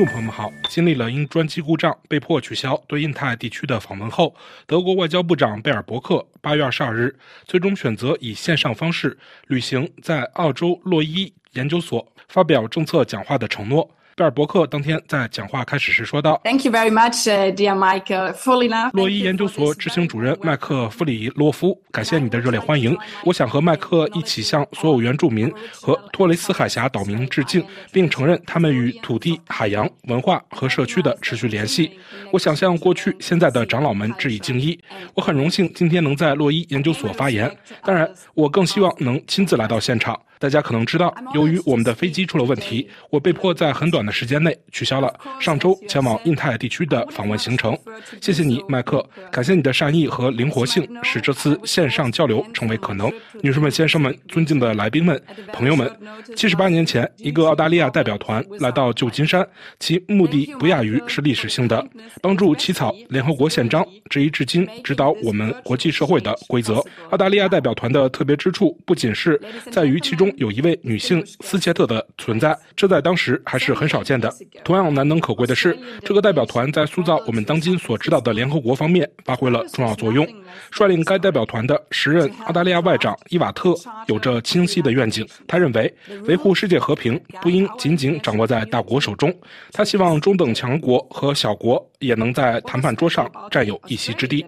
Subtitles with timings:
[0.00, 4.34] 众朋友们好，经历了因专机故障被迫取消对印太地区的访问后，
[4.66, 7.14] 德国外交部长贝尔伯克八月二十二日
[7.44, 9.18] 最终选择以线上方式
[9.48, 13.94] 履行在澳洲洛伊研究所发表政策讲话的承诺。
[14.20, 18.34] 贝尔伯克当天在讲话开始时说道：“Thank you very much, dear Mike.
[18.34, 22.94] Fully now。”洛伊研究所执行主任麦克弗里洛夫，感谢你的热烈欢迎。
[23.24, 31.90] 我想和麦克一起向所有原住民和托雷斯海峡岛民致敬，并承认他们与土地、海洋、文化和社区的持续联系。
[32.30, 34.78] 我想向过去、现在的长老们致以敬意。
[35.14, 37.50] 我很荣幸今天能在洛伊研究所发言。
[37.82, 40.14] 当然，我更希望能亲自来到现场。
[40.40, 47.76] 大家可能知道，由于我们的飞机出了问题，我被迫在很短的时间内取消了上周前往印太地区的访问行程。
[48.22, 53.12] 谢谢你，麦克，感谢你的善意和灵活性，使这次线上交流成为可能。
[53.42, 55.94] 女士们、先生们、尊敬的来宾们、朋友们，
[56.34, 59.46] 七十八年前，一个澳大利亚代表团来到旧金山，
[59.78, 61.86] 其目的不亚于是历史性的，
[62.22, 66.82] 帮助起草联合国宪章，这一至今指导我们国际社会的规则。
[67.10, 69.38] 澳大利亚代表团的特别之处，不仅是
[69.70, 70.29] 在于其中。
[70.36, 74.32] 有一位女性斯切特的存在，这在当时还是很少见的。
[74.64, 80.26] 同样难能可贵的是，这个代表团在塑造我们当今所知道的联合国方面发挥了重要作用。
[80.70, 83.74] 率领该代表团的时任澳大利亚外长伊瓦特
[84.06, 85.92] 有着清晰的愿景，他认为
[86.24, 89.34] 维护世界和平不应仅仅掌握在大国手中，
[89.72, 94.44] 他希望中等强国和小国也能在谈判桌上占有一席之地。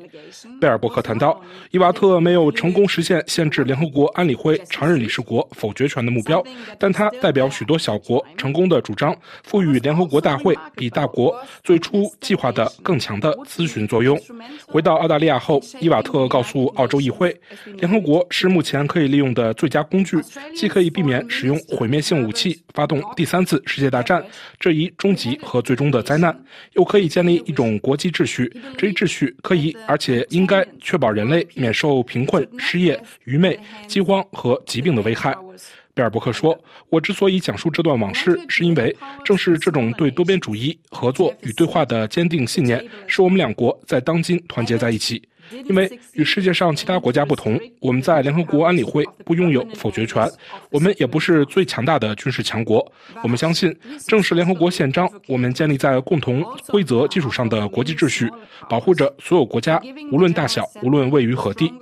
[0.61, 6.43] 贝尔伯克谈到，伊瓦特没有成功实现限制联合国安理会常任理事国否决权的目标，
[6.79, 9.15] 但他代表许多小国成功的主张
[9.45, 14.19] 赋予联合国大会比大国最初计划的更强的咨询作用。
[14.67, 17.39] 回到澳大利亚后，伊瓦特告诉澳洲议会，
[17.77, 20.19] 联合国是目前可以利用的最佳工具，
[20.57, 24.25] 既可以避免使用毁灭性武器发动第三次世界大战
[24.59, 26.35] 这一终极和最终的灾难，
[26.73, 28.53] 又可以建立一种国际秩序。
[28.77, 35.37] 这一秩序可以而且应该确保人类免受贫困、失业、愚昧、饥荒和疾病的危害。
[35.95, 36.59] 贝尔伯克说
[36.89, 45.23] ：“我之所以讲述这段往事，是因为正是这种对多边主义、合作与对话的坚定信念，使我们两国在当今团结在一起。
[45.51, 50.27] 因为与世界上其他国家不同，我们在联合国安理会不拥有否决权，
[50.71, 52.91] 我们也不是最强大的军事强国。
[53.23, 53.75] 我们相信，
[54.07, 58.31] 正是联合国宪章，我们建立在共同规则基础上的国际秩序，
[58.69, 61.73] 保护着所有国家，无论大小，无论位于何地。”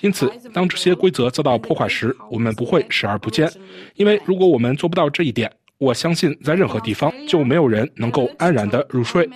[0.00, 3.50] 因此，当这些规则遭到破坏时，我们不会视而不见，
[3.96, 9.28] 因为如果我们做不到这一点，我相信在任何地方就没有人能够安然的入睡。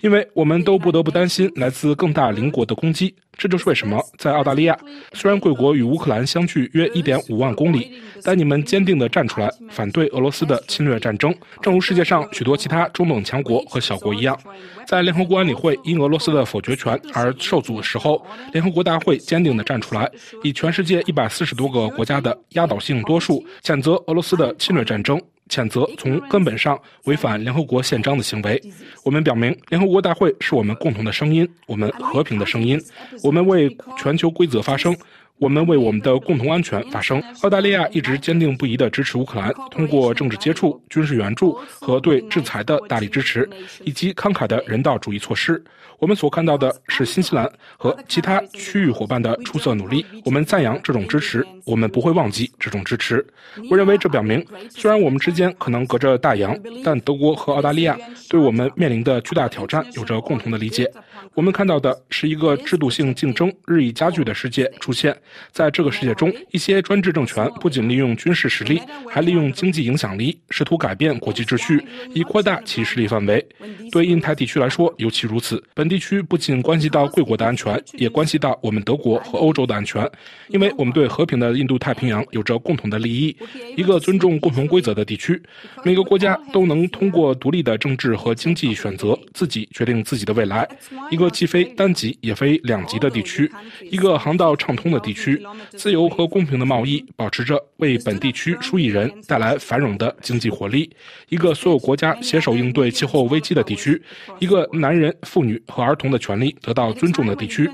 [0.00, 4.78] 因为我们都不得不担心来自更大邻国的攻击，这就是为什么在澳大利亚，
[5.14, 7.90] 虽然贵国与乌克兰相距约1.5万公里，
[8.22, 14.38] 但你们坚定地站出来反对俄罗斯的侵略战争，正如世界上许多其他中等强国和小国一样。
[14.86, 20.08] 在联合国安理会因俄罗斯的否决权而受阻的时候，联合国大会坚定地站出来，
[20.42, 25.18] 以全世界140多个国家的压倒性多数谴责俄罗斯的侵略战争。
[25.48, 28.60] 谴责从根本上违反联合国宪章的行为。
[29.04, 32.80] 我们表明，联合国大会是我们共同的声音，我们和平的声音。
[33.22, 34.96] 我们为全球规则发声。
[35.38, 37.22] 我们为我们的共同安全发声。
[37.42, 43.48] 澳大利亚一直坚定不移地支持乌克兰，通过政治接触、军事援助和对制裁的大力支持，
[43.84, 45.62] 以及慷慨的人道主义措施。
[45.98, 50.04] 我们所看到的是新西兰和其他区域伙伴的出色努力。
[50.26, 53.26] 我们赞扬这种支持，我们不会忘记这种支持。
[53.70, 56.54] 我认为这表明，虽然我们之间可能隔着大洋，
[56.84, 57.98] 但德国和澳大利亚
[58.28, 60.90] 对我们面临的巨大挑战有着共同的理解。
[61.32, 65.16] 我们看到的是一个制度性竞争日益加剧的世界出现。
[65.52, 71.82] 在这个世界中，一些专制政权不仅利用军事实力，还利用经济影响力，试图改变国际秩序，
[72.12, 73.44] 以扩大其势力范围。
[73.90, 75.62] 对印太地区来说尤其如此。
[75.74, 80.08] 本地区不仅关系到贵国的安全，也关系到我们德国和欧洲的安全，
[80.48, 83.36] 因为我们对和平的印度太平洋有着共同的利益。
[83.76, 85.40] 一个尊重共同规则的地区，
[85.84, 90.68] 每个国家都能通过独立的政治和经济选择，自己决定自己的未来。
[91.10, 93.50] 一个既非单极也非两极的地区，
[93.90, 95.15] 一个航道畅通的地区。
[95.16, 100.88] 区自由和公平的贸易保持着为本地区数亿人带来繁荣的经济活力，
[101.28, 104.00] 一个所有国家携手应对气候危机的地区，
[104.38, 107.68] 一个男人、妇女和儿童的权利得到尊重的地区。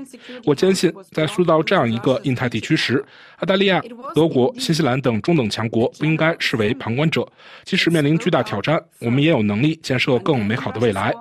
[0.45, 3.03] 我坚信，在塑造这样一个印太地区时，
[3.39, 3.81] 澳大利亚、
[4.15, 7.27] 德国、新西兰等中等强国不应该视为旁观者。
[7.65, 11.13] 即使面临巨大挑战，我们也有能力建设更美好的未来。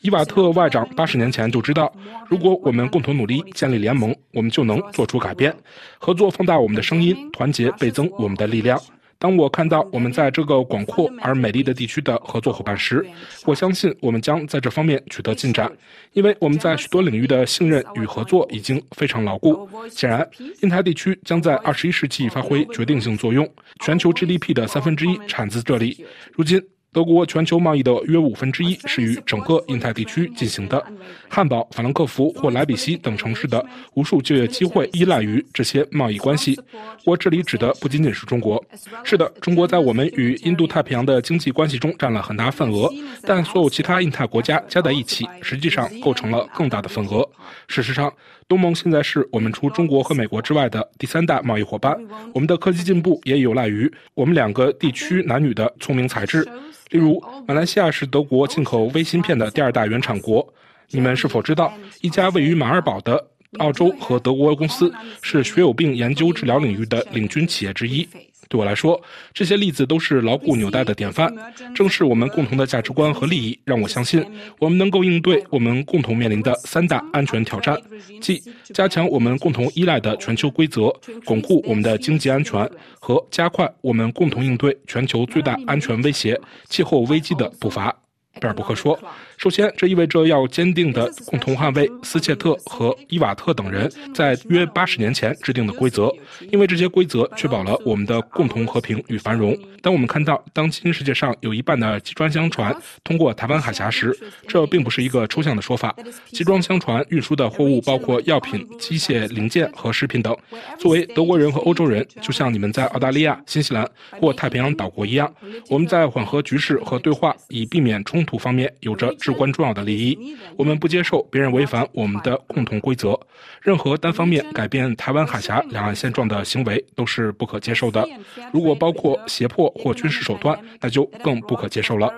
[0.00, 1.92] 伊瓦特外长八十年前就知道，
[2.28, 5.54] 如果我们共同努力建立联盟，我们就能做出改变。
[5.98, 8.80] 合作放大我们的声音，团结倍增我们的力量。
[9.20, 13.04] 当我看到我们在这个广阔而美丽的地区的合作伙伴时，
[13.44, 15.68] 我相信我们将在这方面取得进展，
[16.12, 19.68] 因为我们在许多领域的信任与合作已经非常牢固。
[19.90, 20.24] 显然，
[20.62, 23.44] 印太地区将在二十一世纪发挥决定性作用，
[23.80, 26.06] 全球 GDP 的三分之一产自这里。
[26.32, 26.62] 如今。
[26.92, 30.84] 德国全球贸易的约五分之一是与整个印太地区进行的。
[31.28, 33.64] 汉堡、法兰克福或莱比锡等城市的
[33.94, 36.58] 无数就业机会依赖于这些贸易关系。
[37.04, 38.62] 我这里指的不仅仅是中国。
[39.04, 42.90] 是的，中国在我们与印度太平洋的经济关系中占了很大份额，
[43.22, 47.28] 但所有其他印太国家加在一起，实际上构成了更大的份额。
[47.68, 48.12] 事实上，
[48.48, 51.94] 东盟现在是我们除中国和美国之外的第三大贸易伙伴。
[52.32, 56.42] 我们的科技进步也有赖于我们两个地区男女的聪明才智。
[56.88, 60.46] 例如，马来西亚是德国进口微芯片的第二大原产国。
[60.88, 63.22] 你们是否知道，一家位于马尔堡的
[63.58, 64.90] 澳洲和德国公司
[65.20, 68.08] 是血友病研究治疗领域的领军企业之一？
[68.48, 69.00] 对我来说，
[69.32, 71.32] 这些例子都是牢固纽带的典范。
[71.74, 74.24] 正是我们共同的价值观和利益，让我相信
[74.58, 77.76] 我们能够应对我们共同面临的三大安全挑战，
[78.20, 78.42] 即
[78.72, 80.92] 加强我们共同依赖的全球规则，
[81.24, 82.68] 巩固我们的经济安全，
[82.98, 87.94] 和加快我们共同应对全球最大安全威胁——气候危机的步伐。
[88.40, 88.96] 贝尔伯克说
[89.38, 96.12] ：“首先，这意味着要坚定地共同捍卫斯切特和伊瓦特等人在约八十年前制定的规则，
[96.50, 99.56] 因为这些规则确保了我们的共同和平与繁荣。
[99.80, 104.12] 当我们看到当今世界上有一半的集装箱船通过台湾海峡时，
[104.46, 105.94] 这并不是一个抽象的说法。
[106.32, 110.36] 集装箱船运输的货物包括药品、机械零件和食品等。
[110.80, 113.88] 作为德国人和欧洲人，就像你们在澳大利亚、新西兰
[114.20, 115.32] 或太平洋岛国一样，
[115.70, 123.18] 我们在缓和局势和对话，以避免冲。”突方面有着至关重要的利益，我们不接受别人违反我们的共同规则。
[123.60, 128.08] 任何单方面改变台湾海峡两岸现状的行为都是不可接受的。
[128.50, 132.10] 如果包括胁迫或军事手段，那就更不可接受了。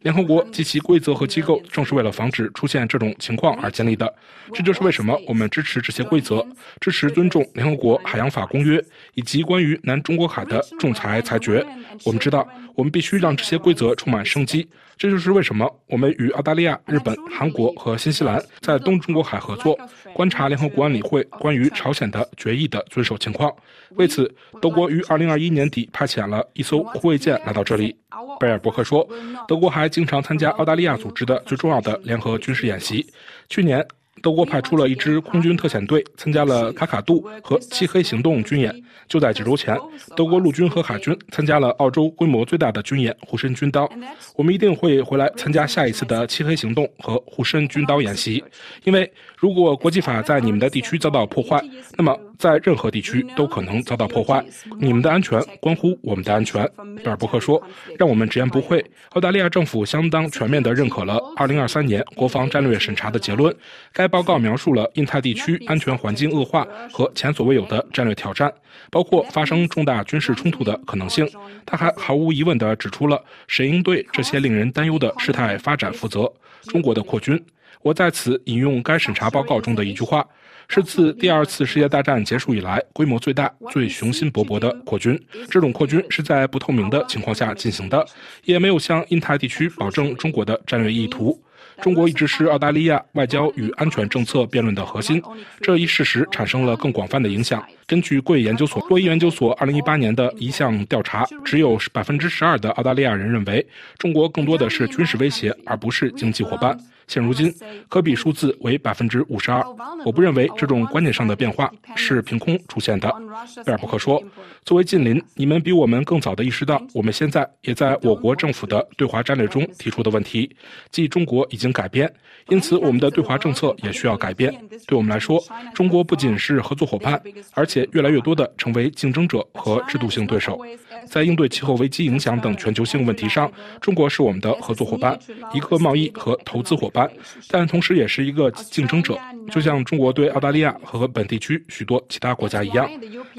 [0.00, 4.10] 联合国及其规则和机构正是为了防止出现这种情况而建立的。
[4.54, 6.42] 这就是为什么我们支持这些规则，
[6.80, 8.82] 支持尊重联合国海洋法公约
[9.12, 11.62] 以及关于南中国海的仲裁裁决。
[12.04, 14.66] 我们知道，我们必须让这些规则充满生机。
[14.96, 19.78] 这就是为什么我们与澳大利亚、日本、韩国和新西兰在东中国海合作，
[20.14, 23.52] 观察联合国安理会关于朝鲜的决议的遵守情况。
[23.96, 27.96] 为此，德国于2021年底派遣了一艘护卫舰来到这里。
[28.40, 29.08] 贝尔伯克说，
[29.46, 33.06] 德国还经常参加澳大利亚组织的最重要的联合军事演习。
[33.48, 33.86] 去年。
[34.22, 38.74] 德国派出了一支空军特遣队，参加了卡卡杜和漆黑行动军演。
[39.06, 39.76] 就在几周前，
[40.16, 43.90] 德国陆军和海军参加了澳洲规模最大的军演——护身军刀。
[44.34, 48.42] 我们一定会回来参加下一次的漆黑行动和护身军刀演习，
[48.84, 51.62] 因为如果国际法在你们的地区遭到破坏，
[51.98, 52.18] 那么。
[52.38, 54.44] 在任何地区都可能遭到破坏，
[54.78, 56.68] 你们的安全关乎我们的安全。
[56.96, 57.62] 贝尔伯克说
[57.98, 63.54] ：“让我们直言不讳，澳大利亚政府相当全面地认可了2023年国防战略审查的结论。
[63.92, 68.52] 该报告描述了印太地区安全环境恶化和前所未有的战略挑战，
[68.90, 71.28] 包括发生重大军事冲突的可能性。
[71.64, 76.30] 他还毫无疑问地指出了谁应对这些令人担忧的事态发展负责：
[76.64, 77.42] 中国的扩军。
[77.82, 80.26] 我在此引用该审查报告中的一句话。”
[80.68, 85.18] 是自第二次世界大战结束以来规模最大、最雄心勃勃的扩军。
[85.50, 88.04] 这种扩军是在不透明的情况下进行的，
[88.44, 91.40] 也没有向印太地区保证中国的战略意图。
[91.82, 95.22] 中国一直是澳大利亚外交与安全政策辩论的核心，
[95.60, 97.64] 这一事实产生了更广泛的影响。
[97.86, 103.66] 根据贵研究所洛伊研究所2018年的一项调查，只有百分之十二的澳大利亚人认为
[103.98, 106.78] 中国更多的是军事威胁，而不是经济伙伴。
[107.06, 107.54] 现如今，
[107.90, 109.62] 可比数字为百分之五十二。
[110.06, 113.14] 我不认为这种观念上的变化是凭空出现的。
[113.62, 114.22] 贝尔伯克说
[114.64, 120.56] ：“作为近邻，你们比我们更早地意识到，我们现在也在我国政府的对华战略中提出的问题，
[120.90, 122.12] 即中国已经改变，
[122.48, 124.52] 因此我们的对华政策也需要改变。
[124.88, 125.40] 对我们来说，
[125.72, 127.20] 中国不仅是合作伙伴，
[127.52, 130.60] 而且越来越多地成为竞争者和制度性对手。
[131.06, 135.16] 在应对气候危机影响等全球性问题上，中国是我们的合作伙伴，
[135.52, 137.08] 一个贸易和投资伙伴。”，
[137.48, 139.16] 但同时也是一个竞争者，
[139.52, 142.90] 就像中国对澳大利亚和本地区许多其他国家一样。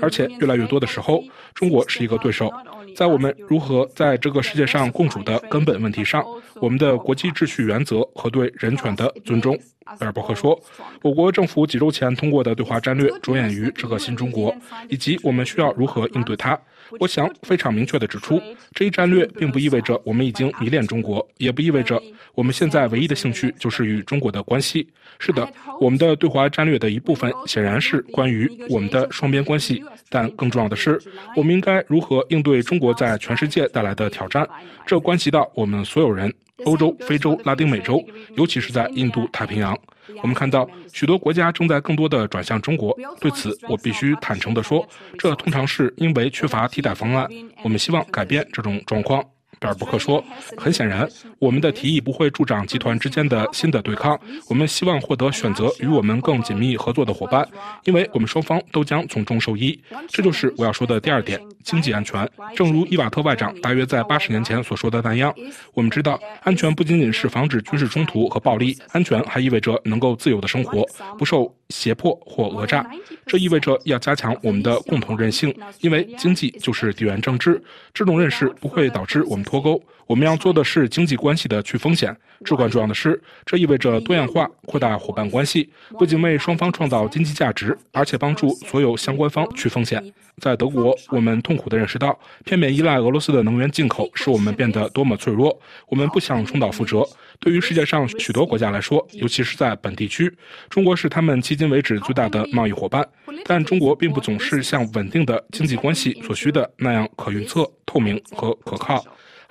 [0.01, 1.21] 而且越来越多的时候，
[1.53, 2.49] 中国是一个对手。
[2.95, 6.23] 在我们如何在这个世界上共处的根本问题上，
[6.55, 9.57] 我们的国际秩序原则和对人权的尊重。
[9.99, 10.59] 贝尔伯克说
[11.03, 14.55] ：“我国政府几周前通过的对华战略着眼于这个新中国，
[14.89, 16.59] 以及我们需要如何应对它。
[16.99, 18.41] 我想非常明确地指出，
[18.73, 22.01] 这一战略并不意味着我们已经迷恋中国，也不意味着
[22.33, 24.87] 我们现在唯一的兴趣就是与中国的关系。
[25.19, 25.47] 是的，
[25.79, 30.99] 我们的对华战略的一部分显然是关于我们的双边关系，但更重要的是，
[31.35, 34.47] 我们应该如何应对中国在全世界带来的挑战。
[34.85, 38.01] 这关系到我们所有人。”欧洲、非洲、拉丁美洲，
[38.37, 39.77] 尤其是在印度太平洋，
[40.21, 42.97] 我们看到许多国家正在更多的转向中国。
[43.19, 47.27] 对此，我必须坦诚地说，这通常是因为缺乏替代方案。
[47.63, 49.23] 我们希望改变这种状况。
[49.59, 50.23] 贝尔伯克说
[50.57, 51.07] ：“很显然，
[51.39, 54.19] 我们的提议不会助长集团之间的新的对抗。
[54.49, 57.47] 我们希望获得选择与我们更紧密合作的伙伴，
[57.83, 59.79] 因为我们双方都将从中受益。
[60.09, 62.29] 这就是我要说的第二点：经济安全。
[62.55, 65.33] 正如伊瓦特外长大约在八十年前所说的那样，
[65.73, 70.85] 我们知道，安全不仅仅是防止军事冲突和暴力，安全还意味着能够自由的生活，
[71.17, 72.85] 不受胁迫或讹诈。
[73.25, 77.63] 这意味着要加强我们的共同韧性，因为经济就是地缘政治。
[77.93, 82.17] 这种认识不会导致我们。”脱钩，我们要做的是经济关系的去风险。
[82.43, 85.69] 至关重要的是，这意味着多样化、扩大伙伴关系，
[85.99, 90.03] 不仅为双方创造经济价值，而且帮助所有相关方去风险。
[90.41, 95.57] 在德国，我们痛苦地认识到，片面依赖俄罗斯的能源进口使我们变得多么脆弱。
[95.87, 97.07] 我们不想重蹈覆辙。
[97.39, 100.31] 对于世界上许多国家来说，尤其是在本地区，
[100.69, 103.07] 中国是他们迄今为止最大的贸易伙伴。
[103.43, 109.05] 但中国并不总是像稳定的经济关系所需的那样可预测、透明和可靠。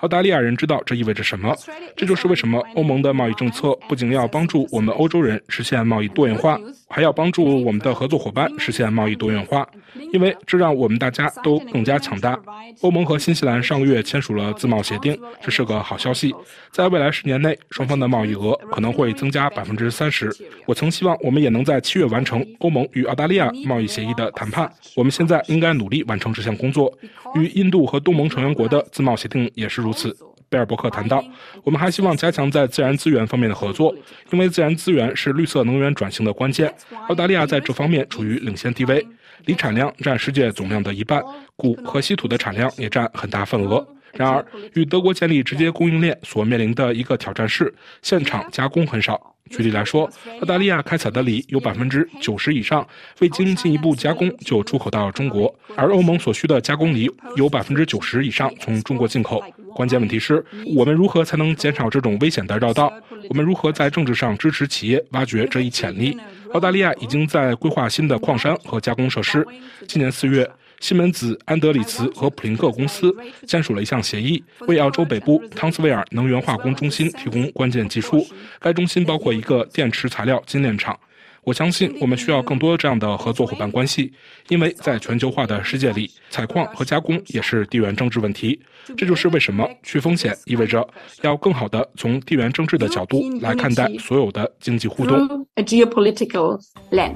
[0.05, 1.55] 澳大利亚人知道这意味着什么，
[1.95, 9.67] 这就是为什么欧盟的贸易政策不仅要帮助我们欧洲人实现贸易多元化，还要帮助我们的合作伙伴实现贸易多元化，
[10.13, 12.39] 因为这让我们大家都更加强大。
[12.81, 16.31] 欧盟和新西兰上个月签署了自贸协定，这是个好消息。
[16.71, 20.31] 在未来十年内，双方的贸易额可能会增加百分之三十。
[20.67, 24.71] 我曾希望我们也能在七月完成欧盟与澳大利亚贸易协议的谈判。
[24.95, 26.95] 我们现在应该努力完成这项工作。
[27.33, 30.15] 与印度和东盟成员国的自贸协定也是如此。
[30.47, 31.21] 贝尔伯克谈到，
[31.63, 33.93] 我们还希望加强在自然资源方面的合作，
[34.31, 36.71] 因为自然资源是绿色能源转型的关键。
[37.09, 39.05] 澳大利亚在这方面处于领先地位，
[39.45, 41.21] 锂产量占世界总量的一半，
[41.57, 43.85] 钴和稀土的产量也占很大份额。
[44.15, 49.31] 然而，与德国建立直接供应链所面临的一个挑战是，现场加工很少。
[49.51, 52.85] 举例来说，澳大利亚开采的锂有百分之九十以上
[53.19, 59.43] 未经进一步加工就出口到中国，而欧盟所需的加工锂有百分之九十以上从中国进口。
[59.75, 60.43] 关键问题是
[60.75, 62.91] 我们如何才能减少这种危险的绕道？
[63.29, 66.17] 我们如何在政治上支持企业挖掘这一潜力？
[66.53, 69.45] 澳大利亚已经在规划新的矿山和加工设施。
[69.87, 70.49] 今年四月。
[70.79, 73.15] 西门子、安德里茨和普林克公司
[73.47, 78.25] 签署了一项协议，为澳洲北部汤斯维尔能源化工中心提供关键技术。
[78.59, 80.97] 该中心包括一个电池材料精炼厂。
[81.45, 84.11] 我相信我们需要更多这样的合作伙伴关系，
[84.49, 88.59] 因为在全球化的世界里，采矿和加工也是地缘政治问题。
[88.97, 90.87] 这就是为什么去风险意味着
[91.21, 95.45] 要更好的从地缘政治的角度来看待所有的经济互动。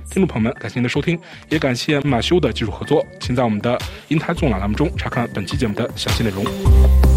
[0.10, 1.20] 听众朋友们，感谢您的收听，
[1.50, 3.04] 也感谢马修的技术合作。
[3.20, 3.78] 请在我们的
[4.10, 7.09] “银台纵览”栏目中查看本期节目的详细内容。